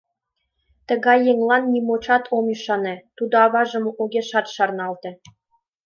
[0.87, 5.11] Тыгай еҥлан нимончат ом ӱшане, тудо аважым огешат шарналте.